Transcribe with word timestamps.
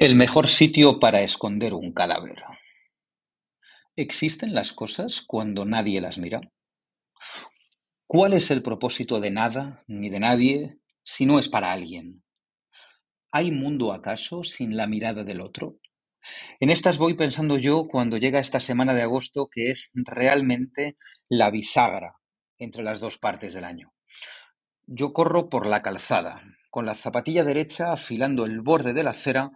El 0.00 0.14
mejor 0.14 0.48
sitio 0.48 0.98
para 0.98 1.20
esconder 1.20 1.74
un 1.74 1.92
cadáver. 1.92 2.42
¿Existen 3.96 4.54
las 4.54 4.72
cosas 4.72 5.20
cuando 5.20 5.66
nadie 5.66 6.00
las 6.00 6.16
mira? 6.16 6.40
¿Cuál 8.06 8.32
es 8.32 8.50
el 8.50 8.62
propósito 8.62 9.20
de 9.20 9.30
nada 9.30 9.84
ni 9.86 10.08
de 10.08 10.18
nadie 10.18 10.78
si 11.02 11.26
no 11.26 11.38
es 11.38 11.50
para 11.50 11.70
alguien? 11.70 12.22
¿Hay 13.30 13.50
mundo 13.50 13.92
acaso 13.92 14.42
sin 14.42 14.74
la 14.74 14.86
mirada 14.86 15.22
del 15.22 15.42
otro? 15.42 15.76
En 16.60 16.70
estas 16.70 16.96
voy 16.96 17.12
pensando 17.12 17.58
yo 17.58 17.86
cuando 17.86 18.16
llega 18.16 18.40
esta 18.40 18.60
semana 18.60 18.94
de 18.94 19.02
agosto 19.02 19.50
que 19.52 19.70
es 19.70 19.90
realmente 19.92 20.96
la 21.28 21.50
bisagra 21.50 22.14
entre 22.56 22.82
las 22.82 23.00
dos 23.00 23.18
partes 23.18 23.52
del 23.52 23.64
año. 23.64 23.92
Yo 24.86 25.12
corro 25.12 25.50
por 25.50 25.66
la 25.66 25.82
calzada, 25.82 26.42
con 26.70 26.86
la 26.86 26.94
zapatilla 26.94 27.44
derecha 27.44 27.92
afilando 27.92 28.46
el 28.46 28.62
borde 28.62 28.94
de 28.94 29.04
la 29.04 29.10
acera 29.10 29.52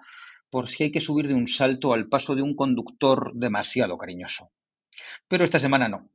por 0.55 0.69
si 0.69 0.85
hay 0.85 0.93
que 0.93 1.01
subir 1.01 1.27
de 1.27 1.35
un 1.35 1.49
salto 1.49 1.93
al 1.93 2.09
paso 2.09 2.37
de 2.37 2.43
un 2.43 2.55
conductor 2.55 3.33
demasiado 3.35 3.99
cariñoso. 3.99 4.53
Pero 5.27 5.43
esta 5.43 5.59
semana 5.59 5.89
no. 5.89 6.13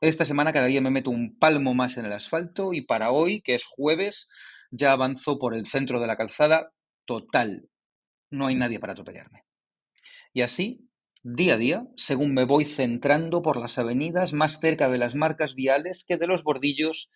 Esta 0.00 0.24
semana 0.24 0.52
cada 0.52 0.66
día 0.66 0.80
me 0.80 0.92
meto 0.92 1.10
un 1.10 1.36
palmo 1.36 1.74
más 1.74 1.96
en 1.96 2.04
el 2.04 2.12
asfalto 2.12 2.72
y 2.74 2.82
para 2.82 3.10
hoy, 3.10 3.40
que 3.40 3.56
es 3.56 3.64
jueves, 3.64 4.28
ya 4.70 4.92
avanzo 4.92 5.40
por 5.40 5.52
el 5.52 5.66
centro 5.66 5.98
de 5.98 6.06
la 6.06 6.16
calzada 6.16 6.74
total. 7.06 7.68
No 8.30 8.46
hay 8.46 8.54
nadie 8.54 8.78
para 8.78 8.92
atropellarme. 8.92 9.42
Y 10.32 10.42
así, 10.42 10.88
día 11.24 11.54
a 11.54 11.56
día, 11.56 11.88
según 11.96 12.34
me 12.34 12.44
voy 12.44 12.66
centrando 12.66 13.42
por 13.42 13.56
las 13.56 13.78
avenidas 13.78 14.32
más 14.32 14.60
cerca 14.60 14.88
de 14.88 14.98
las 14.98 15.16
marcas 15.16 15.56
viales 15.56 16.04
que 16.06 16.18
de 16.18 16.28
los 16.28 16.44
bordillos, 16.44 17.10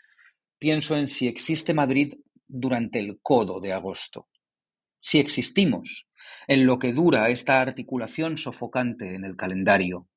pienso 0.59 0.97
en 0.97 1.07
si 1.07 1.29
existe 1.29 1.75
Madrid 1.75 2.15
durante 2.49 2.99
el 2.99 3.21
codo 3.23 3.61
de 3.61 3.73
agosto. 3.73 4.27
Si 5.01 5.19
existimos, 5.19 6.07
en 6.47 6.67
lo 6.67 6.79
que 6.79 6.93
dura 6.93 7.31
esta 7.31 7.61
articulación 7.61 8.39
sofocante 8.39 9.15
en 9.15 9.25
el 9.25 9.37
calendario. 9.37 10.09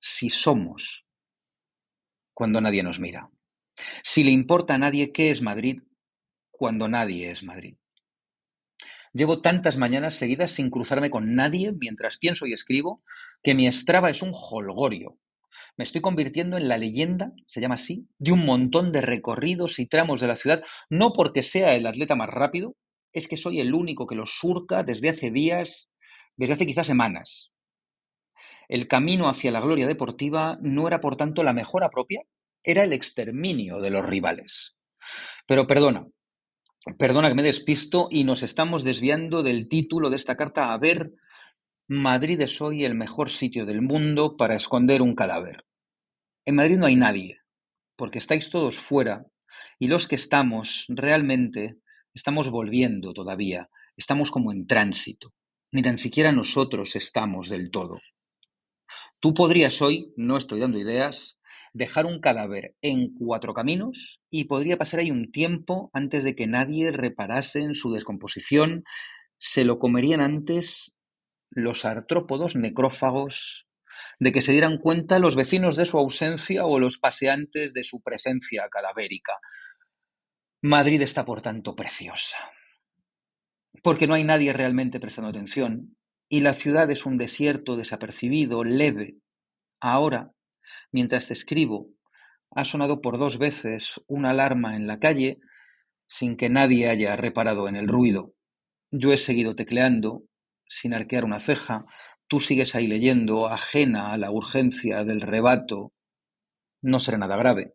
Si 0.00 0.28
somos, 0.28 1.06
cuando 2.34 2.60
nadie 2.60 2.82
nos 2.82 3.00
mira. 3.00 3.30
Si 4.02 4.24
le 4.24 4.30
importa 4.30 4.74
a 4.74 4.78
nadie 4.78 5.12
qué 5.12 5.30
es 5.30 5.40
Madrid, 5.40 5.82
cuando 6.50 6.88
nadie 6.88 7.30
es 7.30 7.42
Madrid. 7.42 7.76
Llevo 9.12 9.40
tantas 9.40 9.76
mañanas 9.76 10.16
seguidas 10.16 10.50
sin 10.50 10.70
cruzarme 10.70 11.10
con 11.10 11.34
nadie 11.34 11.72
mientras 11.72 12.18
pienso 12.18 12.46
y 12.46 12.52
escribo 12.52 13.02
que 13.42 13.54
mi 13.54 13.66
estraba 13.66 14.10
es 14.10 14.22
un 14.22 14.32
holgorio. 14.34 15.18
Me 15.76 15.84
estoy 15.84 16.00
convirtiendo 16.00 16.56
en 16.56 16.68
la 16.68 16.76
leyenda, 16.76 17.32
se 17.46 17.60
llama 17.60 17.76
así, 17.76 18.08
de 18.18 18.32
un 18.32 18.44
montón 18.44 18.92
de 18.92 19.00
recorridos 19.00 19.78
y 19.78 19.86
tramos 19.86 20.20
de 20.20 20.26
la 20.26 20.36
ciudad, 20.36 20.62
no 20.90 21.12
porque 21.12 21.42
sea 21.42 21.74
el 21.74 21.86
atleta 21.86 22.16
más 22.16 22.28
rápido, 22.28 22.76
es 23.12 23.28
que 23.28 23.36
soy 23.36 23.60
el 23.60 23.74
único 23.74 24.06
que 24.06 24.16
lo 24.16 24.26
surca 24.26 24.82
desde 24.82 25.08
hace 25.08 25.30
días, 25.30 25.90
desde 26.36 26.54
hace 26.54 26.66
quizás 26.66 26.86
semanas. 26.86 27.52
El 28.68 28.86
camino 28.86 29.28
hacia 29.28 29.50
la 29.50 29.60
gloria 29.60 29.86
deportiva 29.86 30.58
no 30.60 30.86
era 30.86 31.00
por 31.00 31.16
tanto 31.16 31.42
la 31.42 31.52
mejora 31.52 31.88
propia, 31.90 32.22
era 32.62 32.82
el 32.82 32.92
exterminio 32.92 33.80
de 33.80 33.90
los 33.90 34.04
rivales. 34.04 34.76
Pero 35.46 35.66
perdona, 35.66 36.06
perdona 36.98 37.28
que 37.28 37.34
me 37.34 37.42
despisto 37.42 38.08
y 38.10 38.24
nos 38.24 38.42
estamos 38.42 38.84
desviando 38.84 39.42
del 39.42 39.68
título 39.68 40.10
de 40.10 40.16
esta 40.16 40.36
carta 40.36 40.72
a 40.72 40.78
ver, 40.78 41.12
Madrid 41.88 42.40
es 42.42 42.60
hoy 42.60 42.84
el 42.84 42.94
mejor 42.94 43.30
sitio 43.30 43.64
del 43.64 43.80
mundo 43.80 44.36
para 44.36 44.54
esconder 44.54 45.00
un 45.00 45.14
cadáver. 45.14 45.64
En 46.44 46.56
Madrid 46.56 46.76
no 46.76 46.86
hay 46.86 46.96
nadie, 46.96 47.40
porque 47.96 48.18
estáis 48.18 48.50
todos 48.50 48.78
fuera 48.78 49.24
y 49.78 49.88
los 49.88 50.06
que 50.06 50.16
estamos 50.16 50.84
realmente 50.88 51.78
Estamos 52.18 52.50
volviendo 52.50 53.12
todavía, 53.12 53.70
estamos 53.96 54.32
como 54.32 54.50
en 54.50 54.66
tránsito, 54.66 55.32
ni 55.70 55.82
tan 55.82 55.98
siquiera 55.98 56.32
nosotros 56.32 56.96
estamos 56.96 57.48
del 57.48 57.70
todo. 57.70 58.00
Tú 59.20 59.34
podrías 59.34 59.80
hoy, 59.82 60.12
no 60.16 60.36
estoy 60.36 60.58
dando 60.58 60.80
ideas, 60.80 61.38
dejar 61.74 62.06
un 62.06 62.20
cadáver 62.20 62.74
en 62.82 63.14
cuatro 63.14 63.54
caminos 63.54 64.20
y 64.30 64.46
podría 64.46 64.76
pasar 64.76 64.98
ahí 64.98 65.12
un 65.12 65.30
tiempo 65.30 65.90
antes 65.92 66.24
de 66.24 66.34
que 66.34 66.48
nadie 66.48 66.90
reparase 66.90 67.60
en 67.60 67.76
su 67.76 67.92
descomposición. 67.92 68.82
Se 69.38 69.62
lo 69.62 69.78
comerían 69.78 70.20
antes 70.20 70.96
los 71.50 71.84
artrópodos 71.84 72.56
necrófagos 72.56 73.68
de 74.18 74.32
que 74.32 74.42
se 74.42 74.50
dieran 74.50 74.78
cuenta 74.78 75.20
los 75.20 75.36
vecinos 75.36 75.76
de 75.76 75.86
su 75.86 75.96
ausencia 75.98 76.66
o 76.66 76.80
los 76.80 76.98
paseantes 76.98 77.74
de 77.74 77.84
su 77.84 78.02
presencia 78.02 78.66
cadavérica. 78.68 79.34
Madrid 80.62 81.00
está 81.02 81.24
por 81.24 81.40
tanto 81.40 81.76
preciosa, 81.76 82.36
porque 83.84 84.08
no 84.08 84.14
hay 84.14 84.24
nadie 84.24 84.52
realmente 84.52 84.98
prestando 84.98 85.30
atención 85.30 85.96
y 86.28 86.40
la 86.40 86.54
ciudad 86.54 86.90
es 86.90 87.06
un 87.06 87.16
desierto 87.16 87.76
desapercibido, 87.76 88.64
leve. 88.64 89.18
Ahora, 89.80 90.32
mientras 90.90 91.28
te 91.28 91.34
escribo, 91.34 91.90
ha 92.50 92.64
sonado 92.64 93.00
por 93.00 93.18
dos 93.18 93.38
veces 93.38 94.00
una 94.08 94.30
alarma 94.30 94.74
en 94.74 94.88
la 94.88 94.98
calle 94.98 95.38
sin 96.08 96.36
que 96.36 96.48
nadie 96.48 96.88
haya 96.88 97.14
reparado 97.14 97.68
en 97.68 97.76
el 97.76 97.86
ruido. 97.86 98.34
Yo 98.90 99.12
he 99.12 99.18
seguido 99.18 99.54
tecleando, 99.54 100.24
sin 100.66 100.92
arquear 100.92 101.24
una 101.24 101.38
ceja, 101.38 101.86
tú 102.26 102.40
sigues 102.40 102.74
ahí 102.74 102.88
leyendo, 102.88 103.46
ajena 103.46 104.12
a 104.12 104.18
la 104.18 104.32
urgencia 104.32 105.04
del 105.04 105.20
rebato. 105.20 105.92
No 106.82 106.98
será 106.98 107.16
nada 107.16 107.36
grave. 107.36 107.74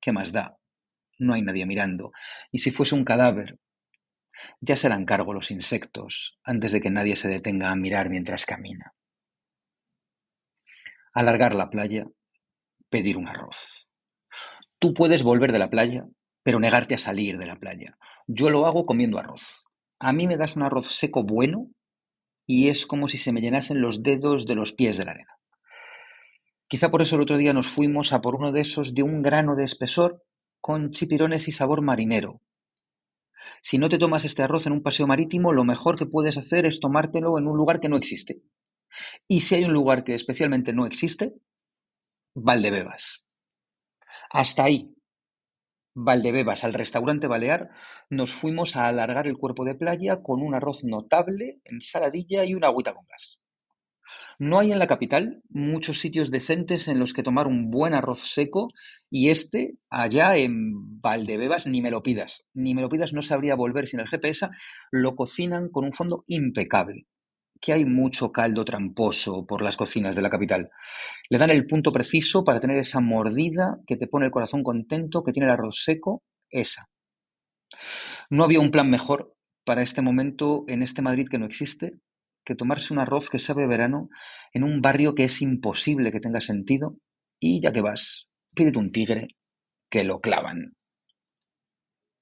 ¿Qué 0.00 0.12
más 0.12 0.32
da? 0.32 0.56
No 1.18 1.34
hay 1.34 1.42
nadie 1.42 1.66
mirando. 1.66 2.12
Y 2.50 2.58
si 2.58 2.70
fuese 2.70 2.94
un 2.94 3.04
cadáver, 3.04 3.58
ya 4.60 4.76
serán 4.76 5.04
cargo 5.04 5.32
los 5.32 5.50
insectos 5.50 6.38
antes 6.44 6.72
de 6.72 6.80
que 6.80 6.90
nadie 6.90 7.16
se 7.16 7.28
detenga 7.28 7.70
a 7.70 7.76
mirar 7.76 8.10
mientras 8.10 8.46
camina. 8.46 8.94
Alargar 11.12 11.54
la 11.54 11.70
playa, 11.70 12.06
pedir 12.90 13.16
un 13.16 13.28
arroz. 13.28 13.86
Tú 14.78 14.92
puedes 14.92 15.22
volver 15.22 15.52
de 15.52 15.58
la 15.58 15.70
playa, 15.70 16.06
pero 16.42 16.60
negarte 16.60 16.94
a 16.94 16.98
salir 16.98 17.38
de 17.38 17.46
la 17.46 17.56
playa. 17.56 17.96
Yo 18.26 18.50
lo 18.50 18.66
hago 18.66 18.84
comiendo 18.84 19.18
arroz. 19.18 19.64
A 19.98 20.12
mí 20.12 20.26
me 20.26 20.36
das 20.36 20.56
un 20.56 20.62
arroz 20.62 20.88
seco 20.88 21.22
bueno 21.22 21.68
y 22.46 22.68
es 22.68 22.86
como 22.86 23.08
si 23.08 23.18
se 23.18 23.32
me 23.32 23.40
llenasen 23.40 23.80
los 23.80 24.02
dedos 24.02 24.46
de 24.46 24.54
los 24.54 24.72
pies 24.72 24.98
de 24.98 25.04
la 25.04 25.12
arena. 25.12 25.32
Quizá 26.68 26.90
por 26.90 27.00
eso 27.00 27.16
el 27.16 27.22
otro 27.22 27.38
día 27.38 27.52
nos 27.52 27.68
fuimos 27.68 28.12
a 28.12 28.20
por 28.20 28.34
uno 28.34 28.52
de 28.52 28.60
esos 28.60 28.94
de 28.94 29.02
un 29.02 29.22
grano 29.22 29.54
de 29.54 29.64
espesor 29.64 30.22
con 30.66 30.90
chipirones 30.90 31.46
y 31.46 31.52
sabor 31.52 31.80
marinero. 31.80 32.40
Si 33.62 33.78
no 33.78 33.88
te 33.88 33.98
tomas 33.98 34.24
este 34.24 34.42
arroz 34.42 34.66
en 34.66 34.72
un 34.72 34.82
paseo 34.82 35.06
marítimo, 35.06 35.52
lo 35.52 35.62
mejor 35.62 35.96
que 35.96 36.06
puedes 36.06 36.38
hacer 36.38 36.66
es 36.66 36.80
tomártelo 36.80 37.38
en 37.38 37.46
un 37.46 37.56
lugar 37.56 37.78
que 37.78 37.88
no 37.88 37.96
existe. 37.96 38.42
Y 39.28 39.42
si 39.42 39.54
hay 39.54 39.62
un 39.62 39.72
lugar 39.72 40.02
que 40.02 40.16
especialmente 40.16 40.72
no 40.72 40.84
existe, 40.84 41.34
Valdebebas. 42.34 43.24
Hasta 44.28 44.64
ahí, 44.64 44.92
Valdebebas, 45.94 46.64
al 46.64 46.74
restaurante 46.74 47.28
Balear, 47.28 47.70
nos 48.10 48.34
fuimos 48.34 48.74
a 48.74 48.88
alargar 48.88 49.28
el 49.28 49.38
cuerpo 49.38 49.64
de 49.64 49.76
playa 49.76 50.20
con 50.20 50.42
un 50.42 50.56
arroz 50.56 50.82
notable, 50.82 51.60
ensaladilla 51.62 52.44
y 52.44 52.54
una 52.54 52.66
agüita 52.66 52.92
con 52.92 53.06
gas. 53.06 53.38
No 54.38 54.58
hay 54.58 54.72
en 54.72 54.78
la 54.78 54.86
capital 54.86 55.42
muchos 55.48 55.98
sitios 55.98 56.30
decentes 56.30 56.88
en 56.88 56.98
los 56.98 57.12
que 57.12 57.22
tomar 57.22 57.46
un 57.46 57.70
buen 57.70 57.94
arroz 57.94 58.20
seco 58.20 58.68
y 59.10 59.30
este, 59.30 59.76
allá 59.90 60.36
en 60.36 61.00
Valdebebas, 61.00 61.66
ni 61.66 61.80
me 61.82 61.90
lo 61.90 62.02
pidas. 62.02 62.44
Ni 62.54 62.74
me 62.74 62.82
lo 62.82 62.88
pidas, 62.88 63.12
no 63.12 63.22
sabría 63.22 63.54
volver 63.54 63.88
sin 63.88 64.00
el 64.00 64.08
GPS. 64.08 64.48
Lo 64.90 65.16
cocinan 65.16 65.68
con 65.70 65.84
un 65.84 65.92
fondo 65.92 66.24
impecable. 66.26 67.06
Que 67.60 67.72
hay 67.72 67.84
mucho 67.84 68.32
caldo 68.32 68.64
tramposo 68.64 69.46
por 69.46 69.62
las 69.62 69.76
cocinas 69.76 70.14
de 70.14 70.22
la 70.22 70.30
capital. 70.30 70.70
Le 71.30 71.38
dan 71.38 71.50
el 71.50 71.66
punto 71.66 71.90
preciso 71.90 72.44
para 72.44 72.60
tener 72.60 72.76
esa 72.76 73.00
mordida 73.00 73.78
que 73.86 73.96
te 73.96 74.06
pone 74.06 74.26
el 74.26 74.32
corazón 74.32 74.62
contento, 74.62 75.22
que 75.22 75.32
tiene 75.32 75.46
el 75.46 75.54
arroz 75.54 75.82
seco, 75.82 76.22
esa. 76.50 76.90
No 78.28 78.44
había 78.44 78.60
un 78.60 78.70
plan 78.70 78.90
mejor 78.90 79.34
para 79.64 79.82
este 79.82 80.02
momento 80.02 80.64
en 80.68 80.82
este 80.82 81.02
Madrid 81.02 81.26
que 81.28 81.38
no 81.38 81.46
existe, 81.46 81.98
que 82.46 82.54
tomarse 82.54 82.94
un 82.94 83.00
arroz 83.00 83.28
que 83.28 83.38
sabe 83.38 83.66
verano 83.66 84.08
en 84.54 84.62
un 84.62 84.80
barrio 84.80 85.14
que 85.14 85.24
es 85.24 85.42
imposible 85.42 86.12
que 86.12 86.20
tenga 86.20 86.40
sentido 86.40 86.96
y 87.38 87.60
ya 87.60 87.72
que 87.72 87.82
vas, 87.82 88.28
pídete 88.54 88.78
un 88.78 88.92
tigre 88.92 89.28
que 89.90 90.04
lo 90.04 90.20
clavan. 90.20 90.75